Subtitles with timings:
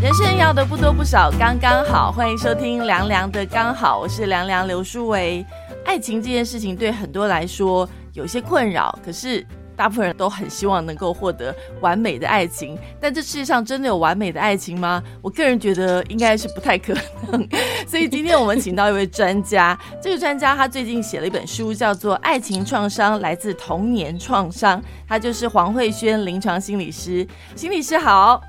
[0.00, 2.12] 人生要的不多不少，刚刚好。
[2.12, 5.44] 欢迎收听凉凉的刚好，我是凉凉刘书维。
[5.84, 9.46] 爱情这件事情对很多来说有些困扰，可是。
[9.76, 15.02] 大部分人都很希望能够获得完美的爱情，但这世界上真的有完美的爱情吗？
[15.20, 16.94] 我个人觉得应该是不太可
[17.32, 17.48] 能。
[17.84, 27.26] 所以今天我们请到一位专家，这个专家他最近写了一本书，叫做《爱情创伤来自童年创伤》，他就是黄慧轩临床心理师。
[27.56, 28.40] 心理师好。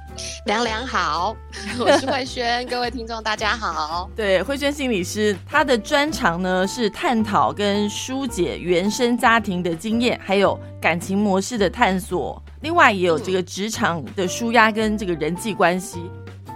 [0.46, 1.36] 凉凉好，
[1.80, 4.10] 我是慧萱，各位听众大家好。
[4.16, 16.00] 对，慧萱心理师，他的专长呢是探讨跟疏解原生家庭的经验，还有感情模式的探索，另外也有这个职场的舒压跟这个人际关系。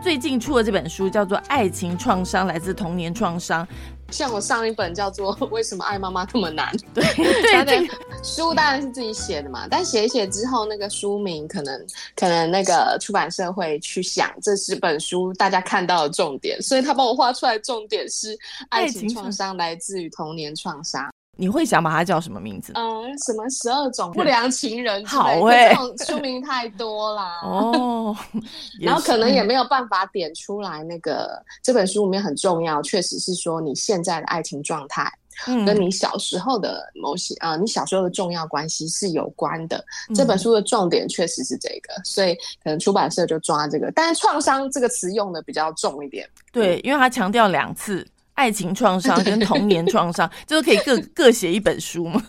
[0.02, 3.66] 最近出的这本书，叫做《爱情创伤来自童年创伤》。
[4.12, 7.90] 像我上一本叫做 《为什么爱妈妈那么难》 对对，
[8.24, 18.38] 书当然是自己写的嘛，但写一写之后，那个书名可能可能那个出版社会去想，这是本书大家看到的重点，所以他帮我画出来重点是
[18.70, 21.10] 爱情创伤来自于童年创伤。
[21.40, 22.74] 你会想把它叫什么名字？
[22.76, 25.06] 嗯，什么十二种不良情人？
[25.06, 27.40] 好哎，这种书名太多啦。
[27.48, 28.14] 哦，
[28.82, 30.84] 然后可能也没有办法点出来。
[30.84, 35.10] 那个这本书里面很重要，确实是说你现在的爱情状态，
[35.66, 39.82] 跟你小时候的某些啊，你小时候的重要关系是有关的。
[40.14, 43.90] 这本书的重点确实是这个，所以可能出版社就抓这个。
[43.96, 46.28] 但是“创伤”这个词用的比较重一点。
[46.52, 48.06] 对，因为他强调两次。
[48.40, 52.24] 爱情创伤跟童年创伤， 就是可以各各写一本书嘛。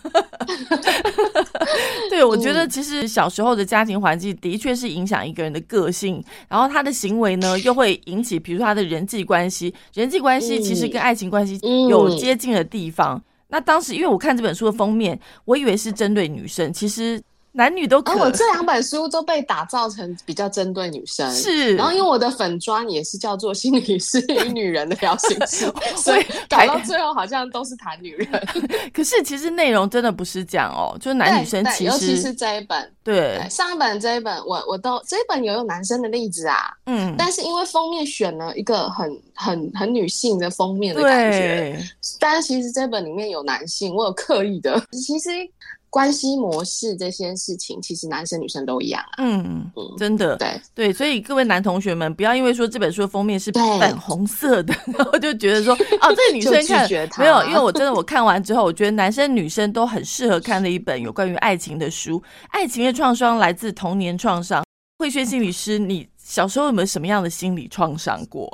[2.09, 13.23] 对，我觉得其实小时候的家庭环境的确是影响一个人的个性，然后他的行为呢， 又会引起，比如说他的人际关系，人际关系其实跟爱情关系有接近的地方。
[13.47, 17.21] 那当时因为我看这本书的封面，我以为是针对女生，其实。
[17.53, 18.17] 男女都可。
[18.17, 21.75] 我这两本书都被打造成比较针对女生，是。
[21.75, 28.47] 然后因为我的粉砖也是叫做心理师与女人的表情书，所以搞到最后好像都是谈女人。
[28.93, 41.79] 可是其实内容真的不是这样哦，就是男女生其实，尤其是这一本，对上一本这一本，我我都这一本有有男生的例子啊，嗯，但是因为封面选了一个很很很女性的封面的感觉，
[42.19, 45.29] 但是其实这本里面有男性，我有刻意的，其实。
[45.91, 49.15] 关系模式这些事情，其实男生女生都一样啊。
[49.19, 50.37] 嗯嗯，真的。
[50.37, 62.23] 对对，所以各位男同学们，不要因为说这本书的封面是粉红色的， 然后就觉得说， 哦，这个女生看没有，因为我真的我看完之后，我觉得男生女生都很适合看的一本有关于爱情的书。
[62.51, 64.63] 爱情的创伤来自童年创伤。
[64.97, 68.49] 慧轩心理师，你小时候有没有什么样的心理创伤过？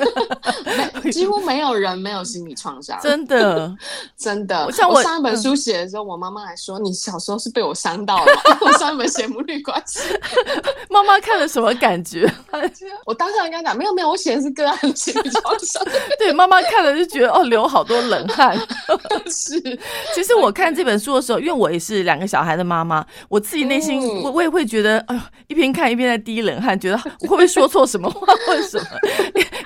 [1.12, 3.74] 几乎没有人没有心理创伤，真的，
[4.16, 4.70] 真的。
[4.72, 8.32] 像我上一本书写的时候，我妈妈还说：“你小时候是被我伤到了。
[8.60, 10.00] ”我上一本写母女关系，
[10.88, 12.30] 妈妈看了什么感觉？
[13.04, 15.82] 我当时跟她讲：“没有，没有，我写的是个案心理创伤。”
[16.18, 18.56] 对，妈妈看了就觉得哦，流好多冷汗。
[19.26, 19.60] 是，
[20.14, 28.86] 其实我看这本书的时候，因为我也是两个小孩的妈妈，我自己内心我我也会觉得，哎呦，一边看一边在滴冷汗，觉得我会不会说错什么话，或者什么？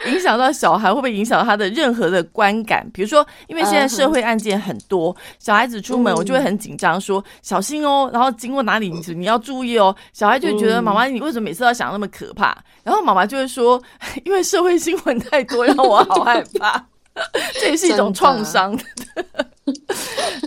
[0.06, 2.88] 影响到小孩会不会影响到他的任何的观感？
[2.92, 9.94] 比如说，因为现在社会案件很多，小孩子出门我就会很紧张，说小心哦，然后经过哪里你要注意哦。
[10.12, 12.56] 小孩就觉得妈妈你为什么每次要想那么可怕？
[12.82, 13.82] 然后妈妈就会说，
[14.24, 16.84] 因为社会新闻太多，让我好害怕。
[17.60, 18.78] 这也是一种创伤。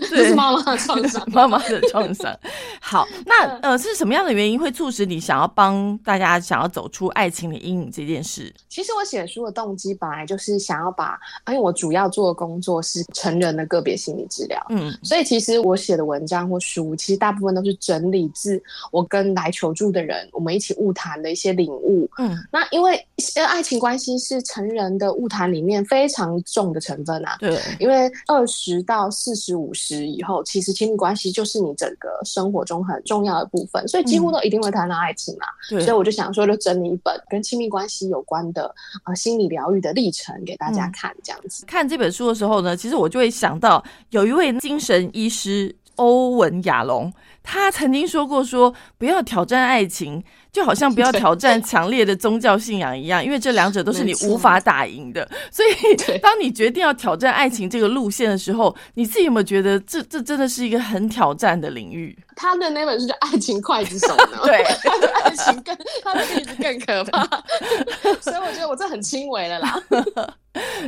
[0.09, 2.35] 这是妈妈的创伤， 妈妈的创伤。
[2.79, 8.53] 好，那呃，是什么样的原因会促使你想要帮大家想要走出爱情的阴影这件事？
[8.69, 22.09] 其实我写书的动机本来就是想要把，因为我主要做的工作是成人的个别心理治疗，嗯，所以其实我写的文章或书，其实大部分都是整理自我跟来求助的人，我们一起误谈的一些领悟。
[22.17, 23.05] 嗯，那因为
[23.47, 35.45] 爱情关系是成人的误谈里面非常重的成分啊，对，因为二十到四十五十以后，其实亲密关系就是你整个生活中很重要的部分，所以几乎都一定会谈到爱情嘛。
[35.67, 38.73] 所以我就想说，就整理一本跟亲密关系有关的
[39.03, 41.65] 啊心理疗愈的历程给大家看，这样子。
[41.65, 47.11] 看这本书的时候呢，其实我就会想到有一位精神医师欧文亚龙，
[47.43, 50.23] 他曾经说过说不要挑战爱情。
[50.51, 55.29] 就好像不要挑战强烈的宗教信仰一样，因为这两者都是你无法打赢的。
[55.51, 62.17] 所以，当你决定要挑战爱情这个路线的时候，你自己有没有觉得这这真的是一个很挑战的领域？
[62.35, 64.39] 他的那本书叫《爱情刽子手》呢？
[64.43, 67.23] 对， 他的爱情更他的例子更可怕，
[68.19, 69.79] 所以我觉得我这很轻微了啦。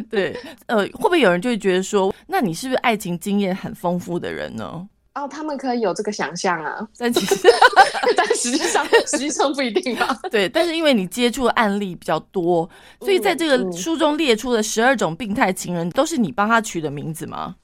[0.09, 4.87] 对，呃，会不会有人就会觉得说，那你是不是爱情经验很丰富的人呢？
[5.13, 7.35] 哦，他们可以有这个想象啊， 但其实，
[8.15, 10.17] 但实际上，实际上不一定啊。
[10.31, 12.69] 对，但是因为你接触的案例比较多，
[12.99, 17.55] 所以在这个书中列出的十二种病态情人，都是你帮他取的名字吗？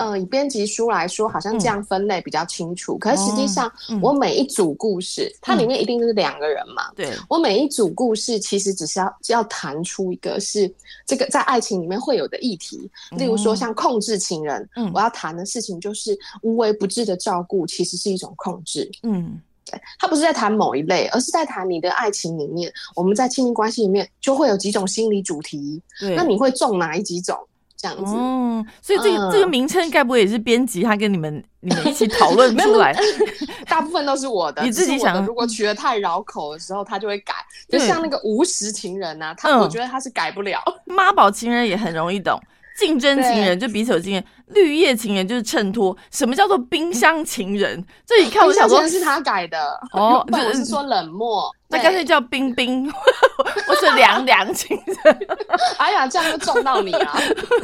[0.00, 2.96] 嗯，以编辑书来说，好像这样分类比较清楚。
[2.96, 3.70] 可是实际上，
[4.00, 6.90] 我每一组故事，它里面一定是两个人嘛？
[6.96, 7.12] 对。
[7.28, 10.72] 我每一组故事其实只是要要谈出一个是
[11.06, 18.90] 这个在爱情里面会有的议题，例如说像控制情人，嗯，我要谈的事情就是无微不至的照顾，其实是一种控制。
[19.02, 25.82] 嗯，对，他不是在谈某一类，而是在谈你的爱情里面，我们在亲密关系里面就会有几种心理主题。
[26.00, 26.14] 对。
[26.16, 27.36] 那你会中哪一几种？
[27.80, 32.94] 这样子，嗯，所以这个这个名称该不会也是编辑他跟你们你们一起讨论出来？
[33.66, 35.24] 大部分都是我的， 你自己想。
[35.24, 37.34] 如果取得太绕口的时候，他就会改。
[37.68, 40.60] 就像那个无实情人呐，他我觉得他是改不了。
[40.84, 42.38] 妈宝情人也很容易懂。
[42.76, 45.96] 竞争情人就彼此有经验，绿叶情人就是衬托。
[46.10, 47.84] 什么叫做冰箱情人？
[48.06, 49.58] 这一看我想说，是他改的
[49.92, 52.90] 哦，就是说冷漠，那干脆叫冰冰，
[53.66, 55.18] 或是凉凉情人。
[55.78, 57.14] 哎呀，这样就撞到你了。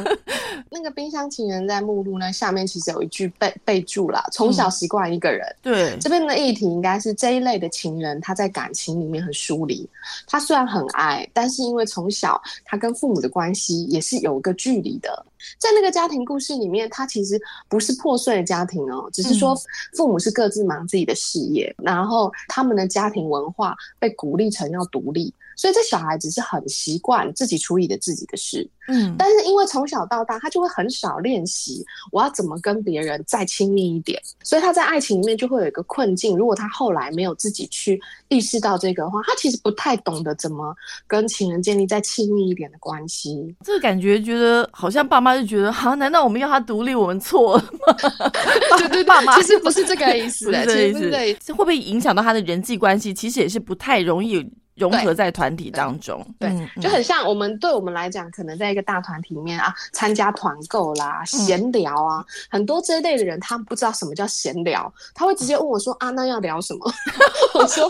[0.69, 5.45] 那个冰箱情人在目录呢下面其实有一句备备注啦，从小习惯一个人。
[5.61, 9.87] 对，这边的议题应该是这一类的情人，他在感情里面很疏离。
[10.25, 15.25] 他虽然很爱，但是因为从小他跟父母的关系也是有一个距离的。
[15.57, 19.55] 在那个家庭故事里面，他其实不是破碎的家庭哦，只是说
[19.93, 25.33] 父母是各自忙自己的事业，然后他们的家庭文化被鼓励成要独立。
[25.57, 36.37] 所以这小孩子是很习惯自己处理的自己的事，嗯，但是因为从小到大他就会很少练习我要怎么跟别人再亲密一点，所以他在爱情里面就会有一个困境。
[36.37, 40.75] 如果他后来没有自己去意识到这个的话，他其实不太懂得怎么
[41.07, 43.55] 跟情人建立再亲密一点的关系。
[43.65, 47.97] 这个感觉觉得好像爸妈就觉得，好，难道我们要他独立，我们错了吗？
[48.77, 50.75] 对对，爸妈其实不是这个意思，的，这
[51.09, 53.11] 个意思，会不会影响到他的人际关系？
[53.11, 54.47] 其实也是不太容易。
[54.77, 66.79] 融合在团体当中，对，就很像我们对我们来讲，可能在一个大团体里面啊，参加团购啦、闲聊啊，很多这一类的人，他们不知道什么叫闲聊，他会直接问我说：“啊，那要聊什么？”
[67.57, 67.85] 我说：“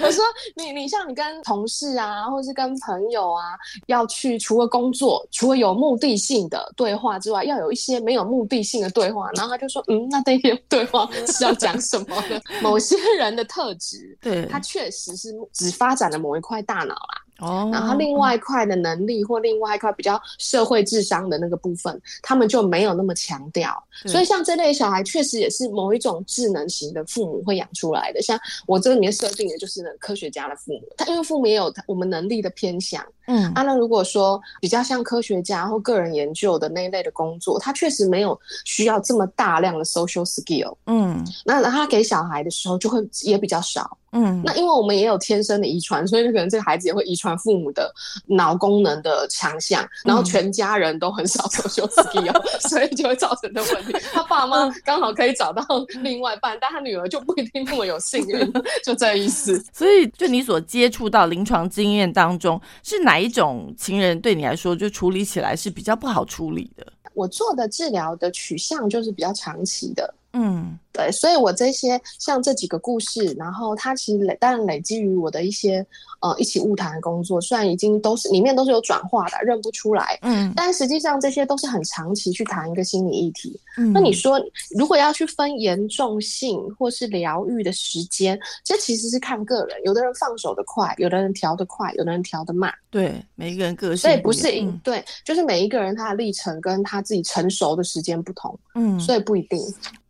[0.00, 0.24] 我说
[0.54, 12.40] 你你像你跟同事啊，或是跟朋友啊，要去除了工作，除了有目的性的对话之外，要有一些没有目的性的对话。”然后他就说：“嗯，那这些对话是要讲什么的？
[12.62, 17.22] 某些人的特质，对他确实是只发展。”的某一块大脑啦。
[17.38, 23.82] 哦，然后另外一块的能力或另外一块比较社会智商的那个部分，他们就没有那么强调。
[24.06, 28.22] 所以像这类小孩，确实也是某一种智能型的父母会养出来的。
[28.22, 33.04] 像我这里面设定的就是呢科学家的父母，他因为父母也有我们能力的偏向。
[33.26, 40.76] 嗯，啊，那如果说比较像科学家或个人研究的那一类的工作，他确实没有需要这么大量的 social skill。
[40.86, 43.98] 嗯，那他给小孩的时候就会也比较少。
[44.12, 47.90] 嗯，那因为我们也有天生的遗传，所以可能这个孩子也会遗传父母的
[48.26, 53.92] 脑功能的强项，然后全家人都很少 social skill，所以就会造成的问题。
[54.12, 55.64] 他爸妈刚好可以找到
[56.02, 58.52] 另外一半，但他女儿就不一定那么有幸运，
[58.84, 59.58] 就这意思。
[59.72, 66.86] 所以，就你所接触到临床经验当中，是哪一种情人对你来说就处理起来是比较不好处理的？
[67.14, 70.14] 我做的治疗的取向就是比较长期的。
[70.34, 75.84] 嗯，对，所以我这些像这几个故事，然后它其实累，当然累积于我的一些
[76.20, 83.58] 呃一起物谈的工作，虽然已经都是里面都是有转化的，认不出来，嗯，但实际上这些都是很长期去谈一个心理议题。
[83.78, 84.38] 嗯那你说
[84.76, 99.58] 如果要去分严重性或是疗愈的时间，这其实是看个人，有的人放手的快，有的人调的快，有的人调的慢，对，每一个人个性，所以不是因对，就是每一个人他的历程跟他自己成熟的时间不同，嗯，所以不一定。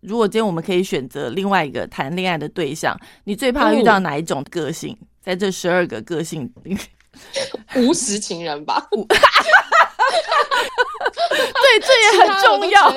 [0.01, 4.97] 如果今天我们可以选择另外一个谈恋爱的对象，你最怕遇到哪一种个性？
[5.21, 6.79] 在这十二个个性里，
[7.75, 8.87] 无实情人吧？
[11.31, 12.88] 对，这也很重要。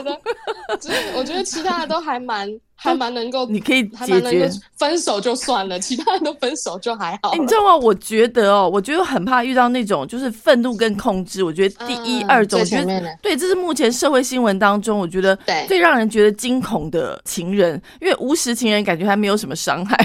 [1.15, 2.49] 我觉得其他的都还蛮。
[2.77, 7.33] 还蛮能够，你可以解决分手就算了，其他人都分手就还好。
[7.33, 7.75] 你知道吗？
[7.75, 11.41] 我觉得哦，我觉得很怕遇到那种就是愤怒跟控制。
[11.41, 15.35] 我觉得第一、二种，我觉得对，这是目前社会新闻当中，我觉得
[15.67, 19.97] 最让人觉得惊恐的情人，因为无实情人感觉还没有什么伤害，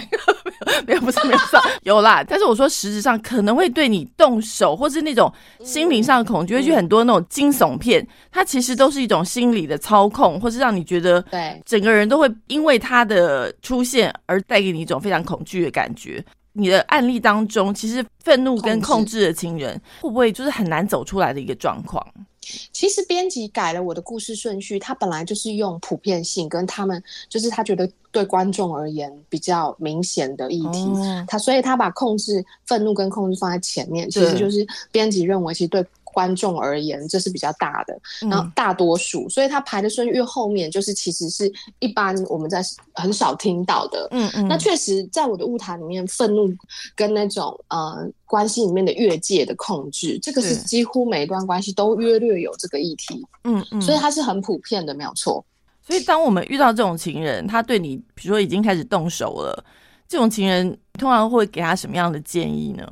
[0.86, 2.22] 没有不是没有伤， 有啦。
[2.22, 5.32] 但是我说实质上可能会对你动手，或是那种
[5.64, 12.60] 心灵上的恐惧，会去很多那种惊悚片，它其实都是一种心理的操控，或是让你觉得对整个人都会因。
[12.60, 16.22] 因为他的出现而带给你一种非常恐惧的感觉。
[16.52, 22.06] 你的案例当中，其实愤怒跟控制的情人会不会就是很难走出来的一个状况？
[22.72, 30.88] 其实编辑改了我的故事顺序，他本来就是用普遍性跟他们，就是他觉得对观众而言比较明显的议题，
[31.26, 35.84] 他所以他把控制愤怒跟控制放在前面，其实就是编辑认为其实对。
[36.12, 42.62] 观众而言，这是比较大的，然后大多数，所以他排的顺序越后面，就是其实是一般我们在
[42.94, 44.08] 很少听到的。
[44.10, 46.48] 嗯嗯，那确实在我的舞台里面，愤怒
[46.94, 53.26] 跟那种呃关系里面的越界的控制，这个是几乎每一段关系都约略有这个议题。
[53.44, 55.44] 嗯嗯，所以它是很普遍的，没有错。
[55.82, 59.64] 所以当我们遇到这种情人，他对你比如说已经开始动手了，
[60.06, 62.86] 这种情人通常会给他什么样的建议呢？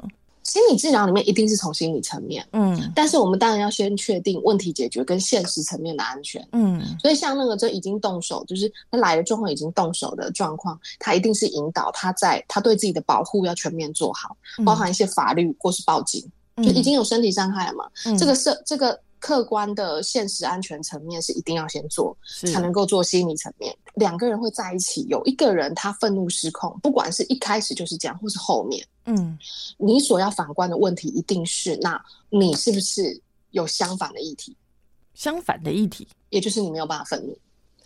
[0.49, 16.25] 心理治疗里面一定是从心理层面，嗯，但是我们当然要先确定问题解决跟现实层面的安全，嗯，所以像那个这已经动手，就是他来的状况已经动手的状况，他一定是引导他在他对自己的保护要全面做好，包含一些法律或是报警，
[16.57, 17.85] 就已经有身体伤害了嘛，
[18.17, 18.99] 这个是这个。
[19.21, 22.17] 客观的现实安全层面是一定要先做，
[22.53, 23.77] 才能够做心理层面。
[23.95, 29.39] 两个人会在一起，有一个人他愤怒失控，不管是一开始就是这样，或是后面，嗯，
[29.77, 33.21] 你所要反观的问题一定是，那你是不是
[33.51, 34.57] 有相反的议题？
[35.15, 37.37] 相反的议题，也就是你没有办法愤怒。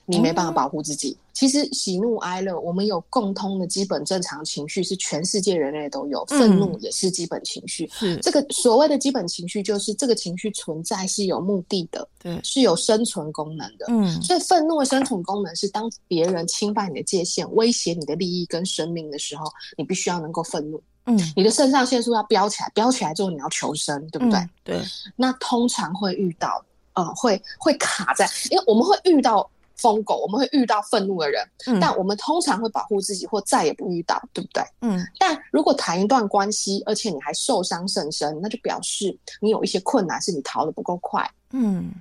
[0.06, 1.16] 你没办法保护自己。
[1.32, 6.24] 其实喜怒哀乐，我们有共通的基本正常情绪，是全世界人类都有。
[6.26, 7.88] 愤怒也是基本情绪。
[7.92, 13.86] 是这个所谓的基本情绪，就是这个情绪存在是有目的的，对，是有生存功能的。
[13.88, 19.46] 嗯，所以愤怒的生存功能是当别人侵犯你的界限、威胁你的利益跟生命的时候，
[19.78, 20.80] 你必须要能够愤怒。
[21.06, 24.48] 嗯，你的肾上腺素要飙起来，飙起来之后你要求生，对不对？
[24.62, 24.82] 对。
[25.16, 29.48] 那通常会遇到，呃，会会卡在，因为我们会遇到。
[29.82, 31.44] 疯狗，我们会遇到愤怒的人，
[31.80, 34.62] 但我们通常会保护自己，或再也不遇到，对不对？
[34.80, 35.04] 嗯。
[35.18, 41.28] 但如果谈一段关系，而且你还受伤甚深，那就表示你有一些困难，是你逃得不够快。
[41.50, 41.92] 嗯。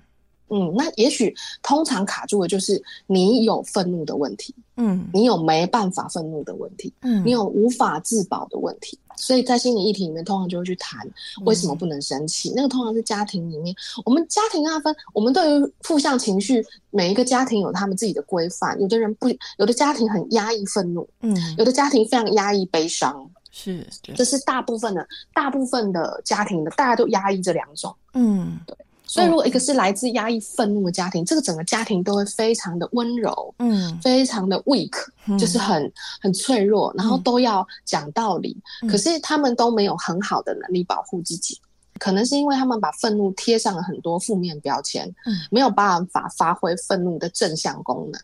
[0.52, 11.10] 嗯，那也许通常卡住的就是你有愤怒的问题，嗯，你有没办法愤怒的问题，嗯，你有无法自保的问题，所以在心理议题里面，通常就会去谈
[11.46, 12.52] 为什么不能生气。
[12.54, 18.78] 那个通常是家庭里面，我们家庭啊分，我们对于负向情绪，每一个家庭有他们自己的规范。
[18.82, 28.76] 有的人不，有的家庭很压抑愤怒，嗯，有的家庭非常压抑悲伤，是，这是大部分的，大部分的家庭的，大家都压抑这两种，嗯，对。
[29.12, 34.94] 所以，如果一个是来自压抑愤怒的家庭，这个整个家庭都会非常的温柔，嗯，非常的 weak，
[35.38, 35.92] 就是很
[36.22, 38.56] 很脆弱，然后都要讲道理，
[38.90, 41.60] 可是他们都没有很好的能力保护自己，
[42.00, 48.22] 可能是因为他们把愤怒贴上了很多负面标签，嗯，没有办法发挥愤怒的正向功能。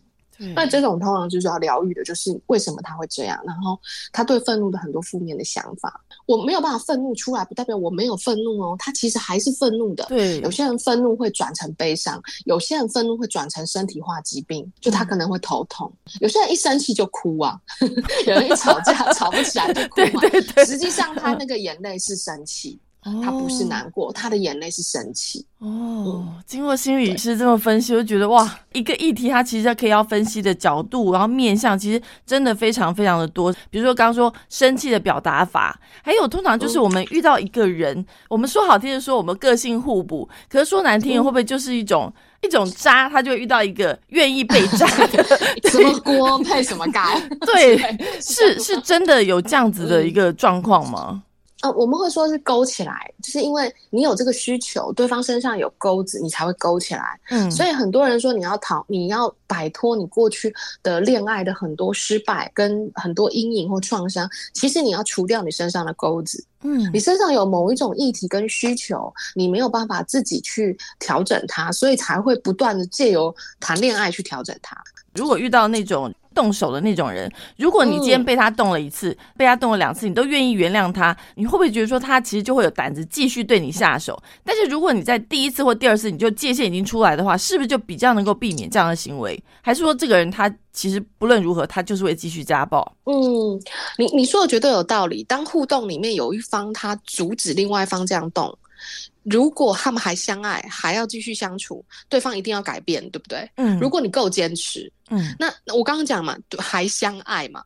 [0.54, 3.76] 那这种通常就是要疗愈的，就是为什么他会这样，然后
[4.12, 10.04] 他对愤怒的很多负面的想法，我没有办法愤怒出来，不代表我没有愤怒哦，他其实还是愤怒的。
[10.10, 17.58] 对，有些人愤怒会转成悲伤，有些人愤怒会转成身体化疾病，就他可能会头痛，有些人一生气就哭啊，
[18.26, 20.20] 有人一吵架吵不起来就哭 嘛，
[20.66, 22.78] 实际上他那个眼泪是生气。
[23.22, 25.44] 他不是难过，他的眼泪是生气。
[25.58, 33.52] 哦，经过心理师这么分析，我就觉得哇，一个议题它其实可以要分析的角度，然后面向其实真的非常非常的多。
[33.68, 42.12] 比如说刚刚说生气的表达法，还有通常就是我们遇到一个人，我们说好听的说我们个性互补，可是说难听的会不会就是一种
[42.42, 45.24] 一种渣，他就会遇到一个愿意被渣的，
[45.70, 47.20] 什么锅配什么盖？
[47.40, 47.76] 对，
[48.20, 51.24] 是是真的有这样子的一个状况吗？
[51.60, 57.18] 呃，我们会说是勾起来，就是因为你有这个需求，对方身上有钩子，你才会勾起来。
[57.30, 66.44] 嗯，所以很多人说你要逃，你要摆脱你过去的恋爱的很多失败跟很多阴影或创伤，其实你要除掉你身上的钩子。
[66.62, 74.76] 嗯，你身上有某一种议题跟需求，你没有办法自己去调整它，所以才会不断的借由谈恋爱去调整它。
[75.14, 76.14] 如果遇到那种。
[76.38, 84.16] 动手的那种人，如果你今天被他动了一次，被他动了两次，你都愿意原谅他，你会不会觉得说他其实就会有胆子继续对你下手？
[84.44, 89.42] 但是如果你在第一次或第二次你就界限已经出来的话，是不是就比较能够避免这样的行为？
[89.60, 92.94] 还是说这个人他其实不论如何他就是会继续家暴？
[93.06, 93.60] 嗯，
[93.98, 95.24] 你你说的绝对有道理。
[95.24, 98.56] 当互动里面有一方他阻止另外一方这样动。
[99.24, 103.46] 如果他们还相爱，还要继续相处，对方一定要改变，对不对？
[103.56, 103.78] 嗯。
[103.78, 107.64] 如果你够坚持，嗯，那我刚刚讲嘛，还相爱嘛，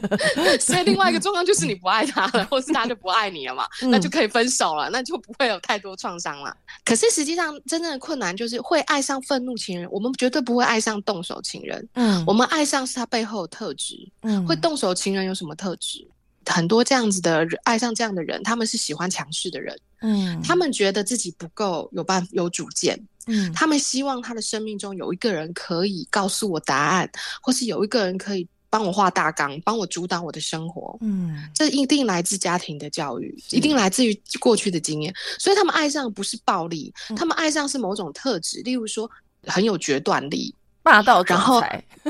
[0.60, 6.56] 所以另外一个状况就是你不爱他了，或是他就不爱你了嘛，那就可以分手了，那就不会有太多创伤了。
[6.84, 11.88] 可是实际上，真正的困难就是会爱上愤怒情人，我们绝对不会爱上动手情人。
[11.94, 13.96] 嗯，我们爱上是他背后的特质。
[14.22, 16.06] 嗯，会动手情人有什么特质？
[16.48, 19.76] 很多这样子的人爱上这样的人，他们是喜欢强势的人。
[20.02, 27.10] 嗯，他们觉得自己不够有办有主见，嗯，他们希望他的生命中有一个人可以告诉我答案，
[27.42, 30.96] 或是有一个人可以帮我画大纲，帮我主导我的生活。
[31.00, 35.14] 嗯，这一定来自家庭的教育，一定来自于过去的经验。
[35.38, 39.10] 所以他们爱上不是暴力，他们爱上是某种特质，例如说
[39.46, 40.54] 很有决断力。
[40.82, 41.60] 霸道然后，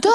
[0.02, 0.12] 对，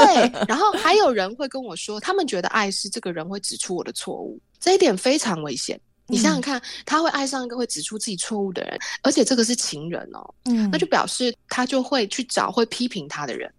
[0.48, 5.81] 然后还有人会跟我说，他们觉得爱是这个人会指出我的错误，这一点非常危险。
[6.12, 13.51] 你想想看，他会爱上一个会指出自己错误的人，而且这个是情人哦，嗯，那就表示他就会去找会批评他的人。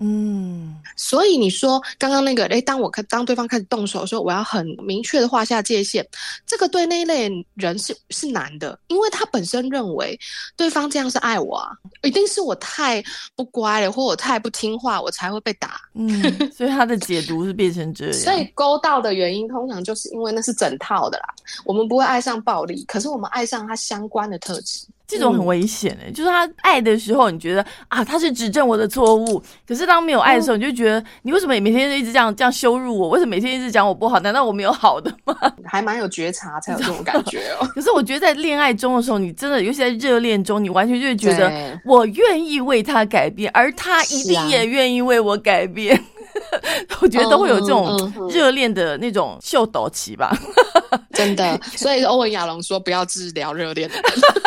[0.00, 6.06] 嗯，所以你说刚刚那个，哎，当我开当对方开始动手的时候，我要很明确的画下界限。
[6.46, 10.18] 这个对那一类人是是难的，因为他本身认为
[10.56, 11.70] 对方这样是爱我啊，
[12.02, 13.02] 一定是我太
[13.34, 15.80] 不乖了，或我太不听话，我才会被打。
[15.94, 16.08] 嗯，
[16.56, 18.14] 所以他的解读是变成这样。
[18.14, 21.34] 所以勾到的原因通常就是因为那是整套的啦。
[21.64, 24.86] 我们不会爱上暴力，可是我们爱上他相关的特质。
[25.08, 33.08] 这种很危险哎，就是他爱的时候，你觉得啊，他是指正我的错误；可是当没有爱的时候，你就觉得你为什么每天都一直这样这样羞辱我？
[33.08, 34.20] 为什么每天一直讲我不好？
[34.20, 35.34] 难道我没有好的吗？
[35.64, 37.66] 还蛮有觉察才有这种感觉哦。
[37.74, 41.50] 可是我觉得在恋爱中的时候，你真的，尤其在热恋中，你完全就是觉得
[41.86, 45.98] 我愿意为他改变，而他一定也愿意为我改变。
[47.00, 50.36] 我觉得都会有这种热恋的那种秀斗期吧，
[51.14, 51.60] 真的。
[51.76, 53.90] 所以欧文亚龙说不要治疗热恋，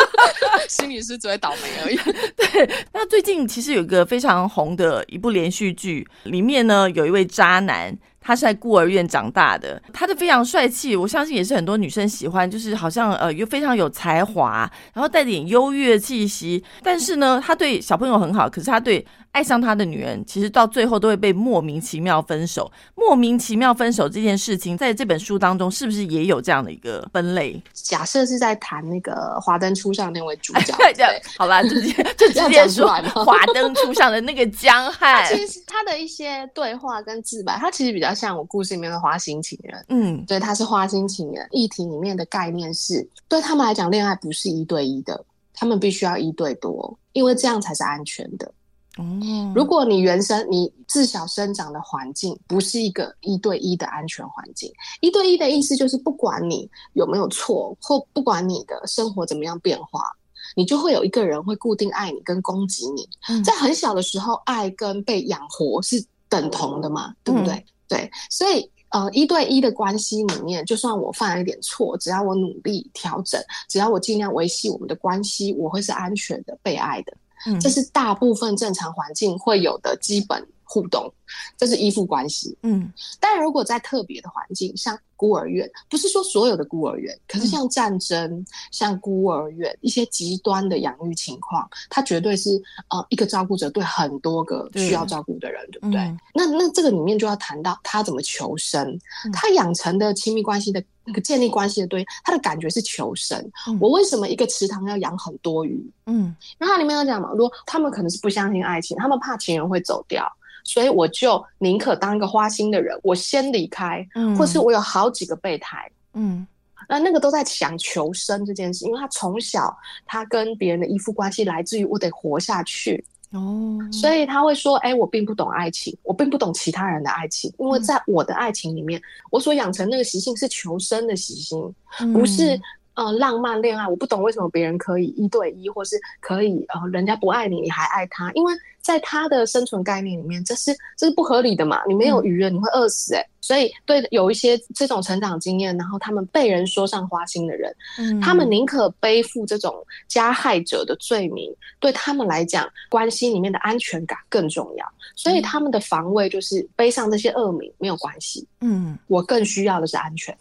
[0.68, 1.96] 心理师只会倒霉而已。
[2.36, 7.96] 对，那最近其实有一个非常红的一部连续剧，里面呢有一位渣男。
[8.24, 14.58] 他是在孤儿院长大的，他的非常帅气，我相信也是很多女生喜欢，就是好像呃又非常有才华，
[14.94, 16.62] 然后带点优越气息。
[16.84, 22.70] 但是呢，他对小朋友很好，可是他对爱上他的女人，其实到最后都会被莫名其妙分手。
[22.94, 27.60] 莫名其妙分手这件事情，在这本书当中是不是也有这样的一个分类？
[27.72, 30.74] 假设是在谈那个华灯初上那位主角，
[31.36, 32.86] 好吧， 直接就直接说
[33.24, 35.26] 华灯初上的那个江汉。
[35.34, 38.12] 其实他的一些对话跟自白，他其实比较。
[38.12, 41.48] 像我故事里面的花心情人，嗯，对，他是花心情人。
[41.50, 45.24] 议题里面的概念是，对他们来讲，恋爱不是一对一的，
[45.54, 48.52] 他们必须要一对多，因为这样才是安全的。
[48.98, 60.12] 哦，如果你原生你自小生长的环境不是一个一对一的安全环境，一对一的意思就是，不管你有没有错，或不管你的生活怎么样变化，
[60.54, 63.08] 你就会有一个人会固定爱你跟攻击你。
[63.42, 67.64] 在很小的时候，爱跟被养活是等同的嘛，对不对？
[67.88, 77.16] 对，所以呃，一对一的关系里面，就算我犯了一点错，只要我努力调整，只要我尽量维系我们的关系，我会是安全的、被爱的。
[77.46, 80.46] 嗯，这是大部分正常环境会有的基本。
[80.72, 81.12] 互动，
[81.58, 82.56] 这是依附关系。
[82.62, 92.50] 嗯，但如果在特别的环境，像孤儿院，不是说所有的孤儿院，可是像战争、像孤儿院一些极端的养育情况，它绝对是
[92.88, 96.00] 呃一个照顾者对很多个需要照顾的人，对不对？
[96.34, 98.98] 那那这个里面就要谈到他怎么求生，
[99.30, 103.38] 他养成的亲密关系的那个建立关系的对他的感觉是求生。
[103.78, 105.86] 我为什么一个池塘要养很多鱼？
[106.06, 110.26] 嗯，那它里面有讲嘛，如果他们可能是不相信爱情，他们怕情人会走掉。
[110.64, 116.46] 所以我就宁可当一个花心的人，我先离开，或是我有好几个备胎，嗯，
[116.88, 131.74] 那那个都在想求生这件事，因为他从小他跟别人的依附关系来自于我得活下去，哦，所以他会说，哎，我并不懂爱情，我并不懂其他人的爱情，因为在我的爱情里面，我所养成那个习性是求生的习性，
[132.12, 132.60] 不是。
[132.94, 141.82] 呃，浪漫恋爱，我不懂为什么别人可以一对一，或是可以呃，人家不爱你，你还爱他，因为在他的生存概念里面，这是这是不合理的嘛？
[141.86, 143.26] 你没有鱼了，你会饿死哎。
[143.40, 149.74] 所以对有一些这种成长经验，然后他们被人说上花心的人，嗯他们宁可背负这种
[150.06, 154.86] 加害者的罪名，对他们来讲，关系里面的安全感更重要。
[155.16, 158.46] 所以他们的防卫就是背上这些恶名没有关系。
[158.60, 160.36] 嗯，我更需要的是安全。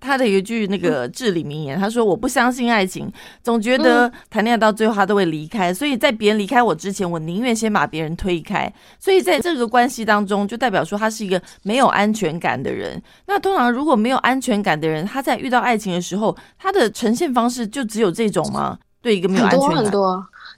[0.00, 3.10] 他的一句那个至理名言，他说：“我不相信爱情，
[3.42, 8.72] 总觉得谈恋爱到最后他都会离开，所以在别人离开我之前，我宁愿先把别人推开。
[8.98, 13.02] 所以在这个关系当中，就代表说他是一个没有安全感的人。
[13.26, 18.78] 那通常如果没有安全感的人，他在遇到爱情的时候，他的呈现方式就只有这种吗？
[19.00, 19.92] 对一个没有安全感。”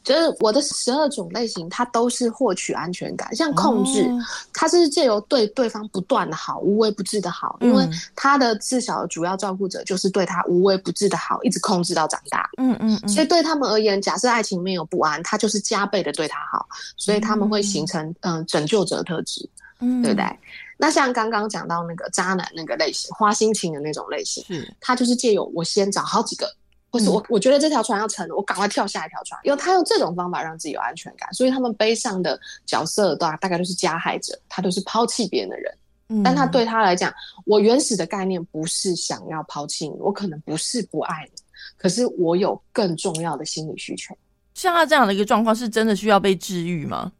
[0.02, 3.34] 就是我的十二种类型，它都是获取安全感。
[3.36, 4.08] 像控制，
[4.52, 7.58] 它是借由对对方不断的好，无微不至的好。
[7.60, 7.86] 因为
[8.16, 12.48] 他的自小的主要照顾者就是对他无微不至的好，一直控制到长大。
[12.56, 13.08] 嗯嗯嗯。
[13.08, 20.24] 所以对他们而言，假设爱情里面有不安，他就是加倍的对他好，所以他们会形成嗯拯救者特质，对不对？
[20.78, 26.50] 那像刚刚讲到那个渣男那个类型，花心情的那种类型，嗯他就是借由我先找好几个。
[26.90, 29.40] 或是我我觉得这条船要沉了，我赶快跳下一条船。
[29.44, 35.72] 因为他用这种方法让自己有安全感，所以他们背上的角色大大概都是加害者，他都是抛弃别人的人。
[36.24, 37.14] 但他对他来讲，
[37.46, 41.40] 我原始的概念不是想要抛弃你，我可能不是不爱你，
[41.78, 44.12] 可是我有更重要的心理需求。
[44.54, 47.12] 像他这样的一个状况，是真的需要被治愈吗？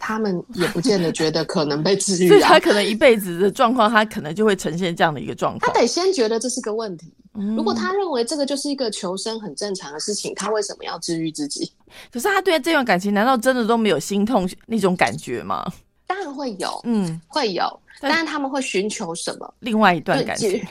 [0.00, 5.72] 他们也不见得觉得可能被治愈， 所以他可能一辈子的状况，他可能就会呈现这样的一个状况。
[5.72, 7.12] 他得先觉得这是个问题。
[7.32, 11.72] 如果他认为这个就是一个求生很正常的事情，他为什么要治愈自己？
[12.12, 15.64] 可是他对这段感情，难道真的都没有心痛那种感觉吗？
[16.06, 17.80] 当然会有，嗯，会有。
[18.00, 19.54] 但是他们会寻求什么？
[19.60, 20.62] 另外一段感情。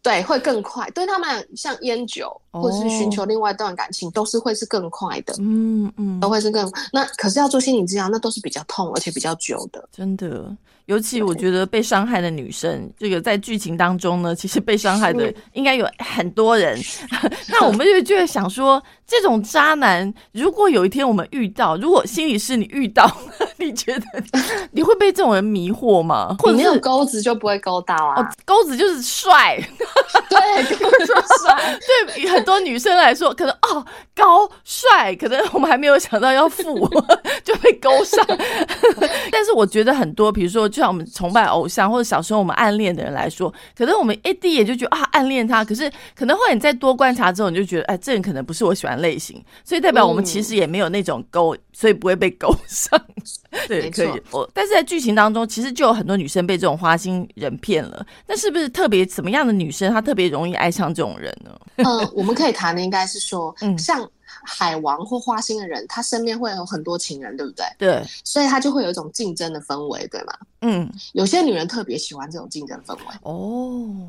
[0.00, 0.88] 对，会更快。
[0.90, 5.34] 对他们，像烟酒，或者是寻求另外一段感情，都是会是更快的。
[5.38, 7.02] 嗯嗯，都会是更那。
[7.16, 9.88] 可是要做心理治疗，那都是比较痛，而且比较久的。
[9.90, 10.54] 真的，
[10.86, 16.78] 尤其我觉得被伤害的女生，这个在剧情当中呢， 其实被伤害的应该有很多人。
[17.48, 23.10] 那我们就就会想说，这种渣男，如果有一天我们遇到，如果心理师你遇到，
[23.56, 24.02] 你觉得
[24.72, 26.36] 你会被这种人迷惑吗？
[26.44, 28.30] 你没有钩子就不会勾到啊。
[28.44, 29.58] 钩子就是帅。
[30.28, 31.78] 对，就是帅。
[32.06, 36.62] 对很多女生来说，可能哦高帅，可能我们还没有想到要富，
[37.42, 38.24] 就被勾上。
[39.30, 53.00] 但是我觉得很多，比如说就像我们崇拜偶像，或者小时候我们暗恋的人来说，可能我们一第一眼就觉得啊暗恋他，可是可能后来你再多观察之后，你就觉得哎这人可能不是我喜欢类型，所以代表我们其实也没有那种勾，所以不会被勾上。
[53.68, 54.10] 对，可以。
[54.32, 58.04] 我但是在剧情当中，其实就有很多女生被这种花心人骗了。
[58.26, 59.92] 那是不是特别什么样的女生？
[59.92, 61.56] 她特别容易爱上这种人呢？
[61.76, 64.06] 嗯， 我们可以谈的应该是说，嗯，像
[64.44, 67.64] 海王或花心的人，他身边会有很多情人，对不对？
[67.78, 70.34] 对，所以他就会有一种竞争的氛围，对吗？
[70.60, 73.02] 嗯，有些女人特别喜欢这种竞争氛围。
[73.22, 74.08] 哦，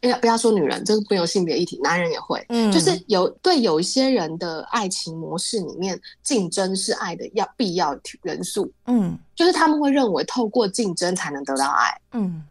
[0.00, 2.44] 哎呀，不要说女人，这个没有性别议题，男人也会。
[2.48, 8.70] 嗯，就是有对有一些人的爱情模式里面，竞争是爱的要必要元素。
[8.86, 12.00] 嗯，就是他们会认为透过竞争才能得到爱。
[12.12, 12.44] 嗯。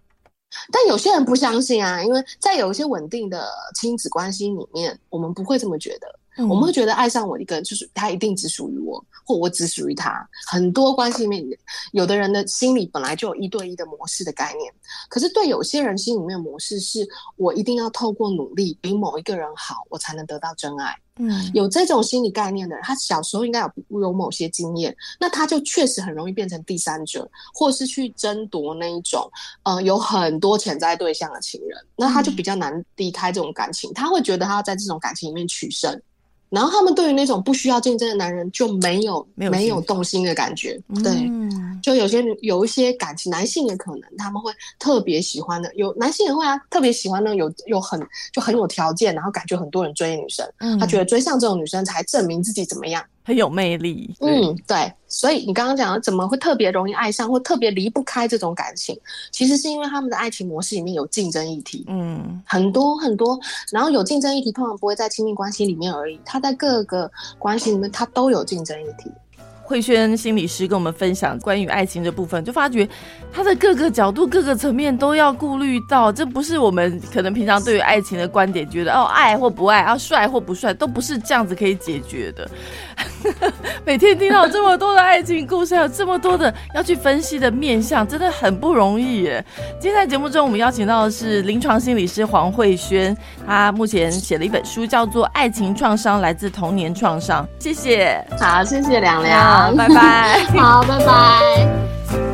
[0.72, 6.20] 但有些人不相信啊，因为在有一些稳定的亲子关系里面，我们不会这么觉得。
[6.38, 10.28] 我们会觉得爱上我一个人，就是他一定只属于我，或我只属于他。
[10.48, 11.58] 很多关系里面，
[11.92, 14.74] 有的人的心里本来就有一对一的模式的概念，
[15.10, 20.98] 可是对有些人心里面模式是我一定要透过努力比某一个人好，我才能得到真爱。
[21.18, 29.30] 嗯，有这种心理概念的人，他小时候应该有有某些经验，那他就确实很容易变成第三者，或是去争夺那一种，
[29.62, 36.02] 呃，有很多潜在对象的情人，那他就比较难离开这种感情，他会觉得他要在这种感情里面取胜。
[36.54, 41.12] 然后他们对于那种不需要竞争的男人就没有没有动心的感觉，对，
[41.84, 48.00] 就有些有一些感情，男性也可能他们会特别喜欢的，有男性也会啊，特别喜欢呢，有有很
[48.32, 53.04] 就很有条件，然后感觉很多人追女生，他觉得追上这种女生才证明自己怎么样。
[53.26, 59.00] 很有魅力，嗯，对，所以你刚刚讲的怎么会特别容易爱上或特别离不开这种感情，
[59.32, 63.40] 其实是因为他们的爱情模式里面有竞争议题，嗯，很多很多，
[63.72, 69.10] 然后有竞争议题通常不会在亲密关系里面而已，他在各个关系里面他都有竞争议题。
[69.64, 72.88] 慧轩心理师跟我们分享关于爱情的部分，就发觉
[73.32, 76.12] 他的各个角度、各个层面都要顾虑到。
[76.12, 82.50] 这不是我们可能平常对于爱情的观点，觉得哦爱或不爱，啊帅或不帅，都不是这样子可以解决的。
[83.86, 89.44] 每天听到这么多的爱情故事，还有这么多的要去分析的面相，真的很不容易耶。
[89.80, 93.16] 今天在节目中，我们邀请到的是临床心理师黄慧轩，
[93.48, 97.48] 他目前写了一本书，叫做《爱情创伤来自童年创伤》。
[97.64, 99.53] 谢谢，好，谢谢凉凉。
[99.78, 101.68] 拜拜，好，拜拜。